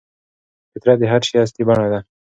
فطرت 0.73 0.97
د 1.01 1.03
هر 1.11 1.21
شي 1.27 1.35
اصلي 1.43 1.63
بڼه 1.69 1.87
ده. 1.93 1.99